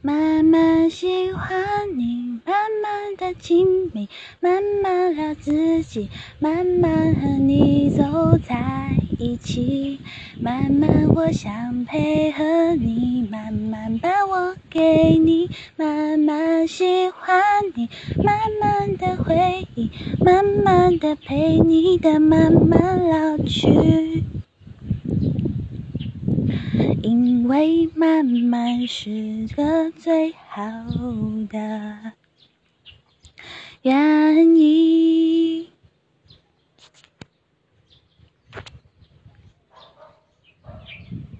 [0.00, 1.58] 慢慢喜欢
[1.96, 4.08] 你，慢慢的亲密，
[4.38, 6.08] 慢慢聊自己，
[6.38, 9.98] 慢慢和你走在一起，
[10.40, 17.42] 慢慢我想配合你，慢慢把我给你，慢慢喜欢
[17.74, 17.88] 你，
[18.22, 19.90] 慢慢的回忆，
[20.24, 24.07] 慢慢的陪你的慢慢老去。
[27.02, 30.60] 因为慢慢是个最好
[31.48, 32.12] 的
[33.82, 34.17] 愿。